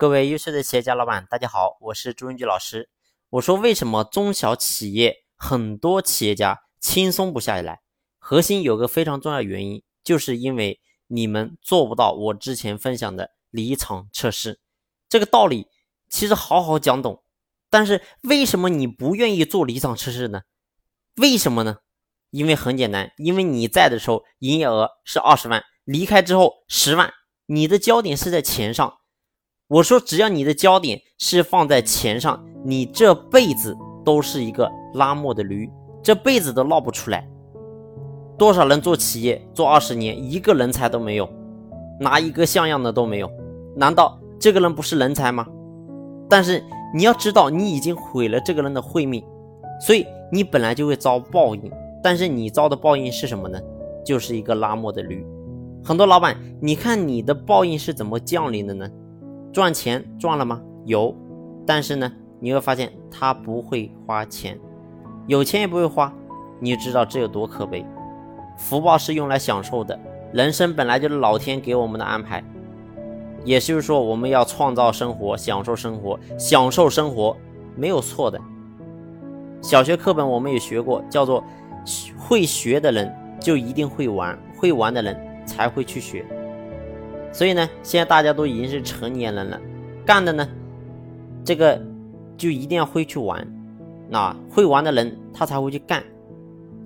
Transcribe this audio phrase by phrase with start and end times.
[0.00, 2.88] 各位优秀的企业家老板，大家好，我是朱文举老师。
[3.30, 7.80] 我说为什么中小企业很多企业家轻松不下来？
[8.16, 14.60] 核心有个非常重要原因，就是因为你们做不到我之前分享的离场测试。
[15.08, 15.66] 这个道理
[16.08, 17.24] 其实好好讲懂，
[17.68, 20.42] 但是为什么你不愿意做离场测试呢？
[21.16, 21.78] 为什么呢？
[22.30, 27.12] 因为很简单，因为你在的时候营业额是二十万，离开之后十万。
[27.46, 28.97] 你的焦点是在钱上，
[29.68, 35.70] 我说只要你的焦点是放在钱上，你这辈子都是一个拉磨的驴，
[36.02, 37.28] 这辈子都闹不出来。
[38.38, 41.28] 多少人做企业做二十年，一个人才都没有，
[42.00, 43.30] 拿一个像样的都没有，
[43.76, 45.46] 难道这个人不是人才吗？
[46.30, 46.64] 但是
[46.94, 49.22] 你要知道，你已经毁了这个人的慧命，
[49.82, 51.70] 所以你本来就会遭报应。
[52.02, 53.60] 但是你遭的报应是什么呢？
[54.02, 55.26] 就是一个拉磨的驴。
[55.84, 58.88] 很多老板，你看你的报应是怎么降临的呢？
[59.52, 60.60] 赚钱赚了吗？
[60.84, 61.14] 有，
[61.66, 64.58] 但是呢，你会发现他不会花钱，
[65.26, 66.12] 有钱也不会花，
[66.60, 67.84] 你知道这有多可悲。
[68.56, 69.98] 福报是用来享受的，
[70.32, 72.42] 人生本来就是老天给我们的安排，
[73.44, 77.36] 也就是说我们要创造生活，享受生活，享受生活
[77.74, 78.40] 没有错的。
[79.62, 81.42] 小学课本我们也学过，叫做
[82.16, 85.28] 会学的人就一定会玩，会玩的人。
[85.48, 86.26] 才会去学，
[87.38, 89.60] 所以呢，现在大家都已经是成年人了，
[90.04, 90.48] 干的呢，
[91.44, 91.80] 这个
[92.36, 93.46] 就一定要会去玩，
[94.08, 96.02] 那会玩的人他才会去干，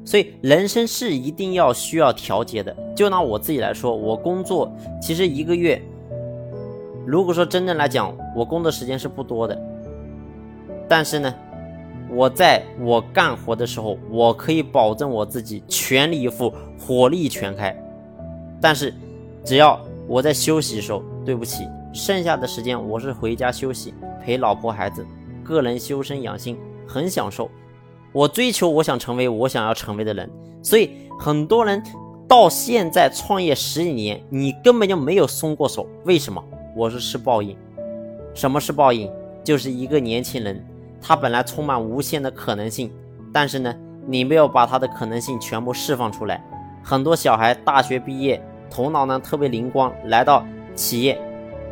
[0.05, 2.77] 所以人生是一定要需要调节的。
[2.95, 5.81] 就拿我自己来说，我工作其实一个月，
[7.07, 9.59] 如果说真正来讲，我工作时间是不多的，
[10.87, 11.35] 但是呢，
[12.11, 17.75] 我在我干活的时候，我可以保证我自己全力以赴，火力全开。
[18.61, 18.93] 但是，
[19.43, 19.81] 只要
[20.13, 25.07] 我在休息的时候，对不起，剩下的时间我是回家休息，陪老婆孩子，
[25.43, 27.51] 个人修身养性，很享受。
[28.13, 30.31] 我追求我想成为我想要成为的人。
[30.63, 31.83] 所以很多人
[32.29, 35.89] 到现在创业十几年，你根本就没有松过手。
[36.05, 36.45] 为什么？
[36.77, 37.57] 我是是报应。
[38.35, 39.11] 什么是报应？
[39.43, 40.63] 就是一个年轻人，
[41.01, 42.93] 他本来充满无限的可能性，
[43.33, 43.75] 但是呢，
[44.07, 46.45] 你没有把他的可能性全部释放出来。
[46.85, 48.39] 很多小孩大学毕业。
[48.73, 51.21] 头脑呢特别灵光，来到企业，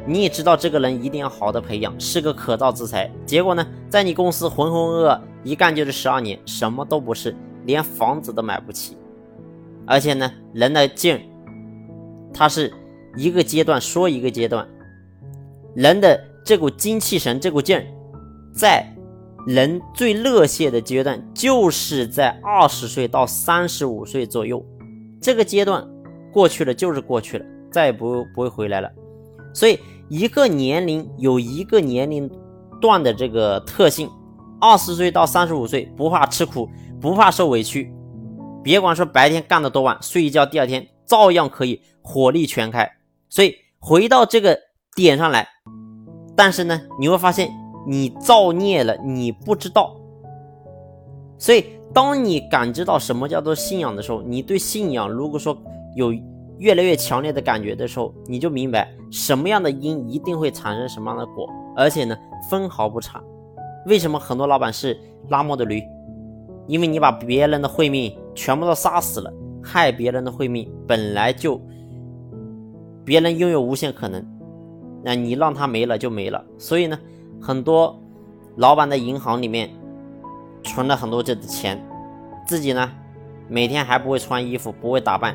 [0.06, 3.10] 你也知道这个人一定要好的培养，是个可造之才。
[3.24, 7.34] 结果呢，在你公司浑浑噩噩一干就是十二年，什么都不是，
[7.64, 8.98] 连房子都买不起。
[9.86, 11.20] 而且呢，人的劲儿，
[12.34, 12.70] 他是
[13.16, 14.68] 一个阶段说一个阶段，
[15.74, 17.86] 人的这股精气神，这股劲儿，
[18.52, 18.84] 在
[19.46, 24.62] 人最热血的阶段，就是在二十岁到三十五岁左右，
[25.18, 25.88] 这个阶段。
[26.32, 28.90] 过去了就是过去了，再也不不会回来了。
[29.52, 32.30] 所以一个年龄有一个年龄
[32.80, 34.08] 段的这个特性，
[34.60, 36.68] 二十岁到三十五岁不怕吃苦，
[37.00, 37.92] 不怕受委屈，
[38.62, 42.88] 别管说白天干的多晚，睡一觉第二天照样可以火力全开。
[43.28, 44.56] 所以回到这个
[44.94, 45.48] 点上来，
[46.36, 47.50] 但是呢，你会发现
[47.88, 49.96] 你造孽了，你不知道。
[51.38, 55.60] 所以当你感知到什么叫做信仰的时候，你对信仰如果说。
[55.94, 56.12] 有
[56.58, 62.16] 越来越强烈的感觉的时候，你就明白什么样的因一定会产生什么样的果，而且呢
[62.50, 63.22] 分毫不差。
[63.86, 65.82] 为什么很多老板是拉磨的驴？
[66.66, 71.60] 因为你把别人的慧命全部都杀死了，害别人的慧命本来就
[73.04, 74.24] 别人拥有无限可能，
[75.02, 76.44] 那你让他没了就没了。
[76.58, 76.98] 所以呢，
[77.40, 77.98] 很多
[78.56, 79.70] 老板的银行里面
[80.62, 81.82] 存了很多这的钱，
[82.46, 82.88] 自己呢
[83.48, 85.34] 每天还不会穿衣服，不会打扮。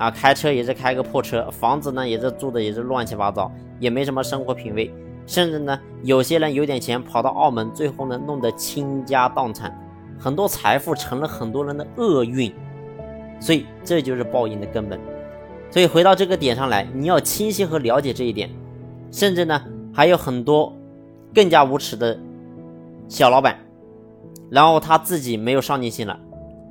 [0.00, 4.90] 啊，开车也是开个破车，房子呢也是住的也是乱七八糟，也没什么生活品味，
[5.26, 9.78] 甚至呢，有些人有点钱跑到澳门，最后呢弄得倾家荡产，
[10.18, 12.50] 很多财富成了很多人的厄运，
[13.38, 14.98] 所以这就是报应的根本。
[15.70, 18.48] 所以回到这个点上来，你要清晰和了解这一点，
[19.12, 19.62] 甚至呢
[19.92, 20.74] 还有很多
[21.34, 22.18] 更加无耻的
[23.06, 23.58] 小老板，
[24.50, 26.18] 然后他自己没有上进心了。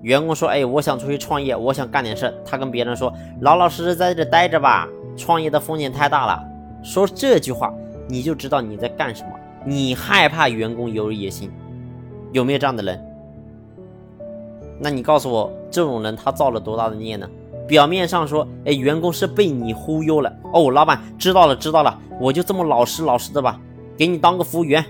[0.01, 4.87] 员工说：“哎，我想出去创业，我想干点事。”他跟别人说：“老老实实在这待着吧，
[5.17, 6.43] 创业的风险太大了。”
[6.81, 7.73] 说这句话，
[8.07, 9.29] 你就知道你在干什么。
[9.65, 11.51] 你害怕员工有野心，
[12.31, 13.05] 有没有这样的人？
[14.79, 17.29] 那你告诉我，这种人他造了多大的孽呢？
[17.67, 23.59] 表面上说：“哎，员工是被你忽悠了。”哦，老板知道了，知道了，我就这么老实老实的吧，
[23.97, 24.83] 给你当个服务员，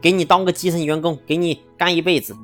[0.00, 2.36] 给你当个基层员工，给你干一辈子。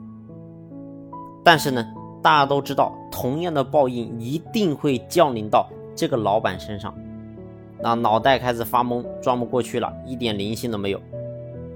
[1.44, 1.84] 但是呢，
[2.22, 6.94] 大家都知道，同样的报应一定会降临到这个老板身上。
[7.80, 11.00] 那脑袋开始发懵，转不过去了，一点灵性都没有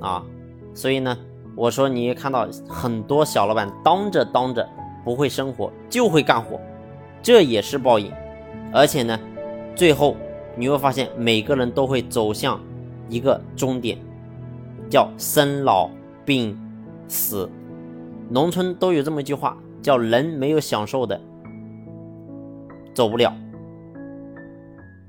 [0.00, 0.24] 啊。
[0.72, 1.18] 所以呢，
[1.56, 4.68] 我说你看到很多小老板当着当着
[5.04, 6.60] 不会生活，就会干活，
[7.20, 8.12] 这也是报应。
[8.72, 9.18] 而且呢，
[9.74, 10.16] 最后
[10.54, 12.60] 你会发现每个人都会走向
[13.08, 13.98] 一个终点，
[14.88, 15.90] 叫生老
[16.24, 16.56] 病
[17.08, 17.50] 死。
[18.28, 21.20] 农村都有这么一句话，叫人没有享受的
[22.94, 23.32] 走不了，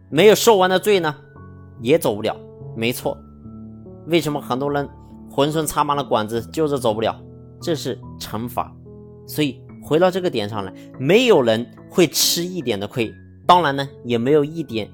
[0.09, 1.15] 没有受完的罪呢
[1.81, 2.35] 也走不了。
[2.75, 3.17] 没错，
[4.07, 4.87] 为什么很多人
[5.31, 7.15] 浑身插满了管子就是走不了？
[7.59, 8.71] 这是惩罚。
[9.25, 13.11] 所以回到这个点上来，没有人会吃一点的亏。
[13.45, 14.89] 当然呢，也没有一点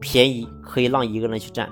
[0.00, 1.68] 便宜可以让一个人去占，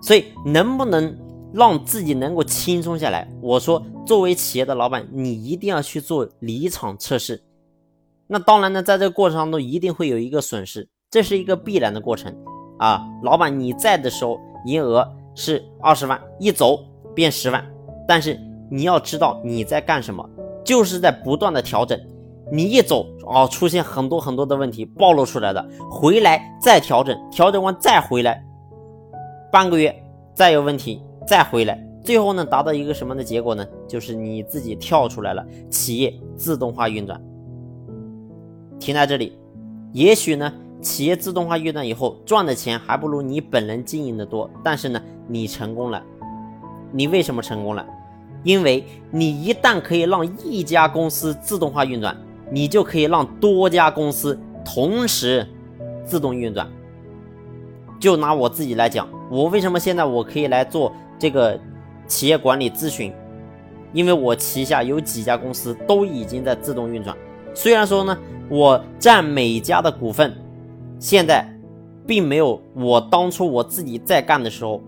[0.00, 1.14] 所以能不能
[1.54, 3.28] 让自己能够轻松下来？
[3.40, 7.40] 我说，作为企业的老板，你一定要去做离场测试。
[8.26, 12.34] 那当然呢，在这个过程当中，一定会有一个损失，这是一个必然的过程
[12.78, 13.06] 啊。
[13.22, 16.80] 老板你在的时候，营业额是二十万，一走
[17.14, 17.64] 变十万，
[18.08, 18.36] 但是
[18.68, 20.28] 你要知道你在干什么，
[20.64, 21.96] 就是在不断的调整。
[22.50, 28.44] 你一走哦，出现很多很多的问题暴露出来的，回来再调整，调整完再回来，
[29.52, 29.94] 半个月
[30.34, 33.66] 再有问题再回来，最后呢达到一个什么的结果呢？
[33.88, 37.20] 就是你自己跳出来了，企业自动化运转，
[38.78, 39.38] 停在这里，
[39.92, 46.02] 也许呢企业自动化运转以后赚的钱还不如你本人经营的多，但是呢你成功了，
[46.92, 47.86] 你为什么成功了？
[48.42, 52.16] 因为你一旦可以让一家公司自动化运转。
[52.50, 55.44] 你就可以让多家公司同时
[56.04, 56.68] 自动运转。
[57.98, 61.58] 就拿我自己来讲，我为什么现在我可以来做这个
[62.06, 63.12] 企业管理咨询？
[63.92, 67.16] 因为我旗下有几家公司都已经在自动运转。
[67.54, 68.18] 虽然说呢，
[68.48, 70.34] 我占每家的股份
[70.98, 71.46] 现在
[72.06, 74.82] 并没有我当初我自己在干的时候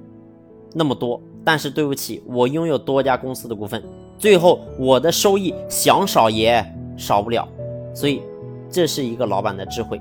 [0.72, 3.82] 那么多，但是对不起，我拥有多家公司的股份，
[4.18, 6.64] 最后我的收益想少也。
[6.98, 7.46] 少不了，
[7.94, 8.22] 所以
[8.70, 10.00] 这是一个老板的智慧。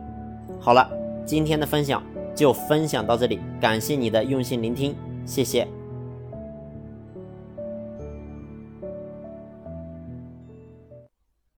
[0.62, 0.90] 好了，
[1.26, 2.02] 今天的分享
[2.34, 4.96] 就分享到这里，感谢你的用心聆听，
[5.26, 5.68] 谢谢。